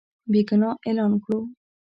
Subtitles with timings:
[0.31, 1.39] بېګناه اعلان کړو.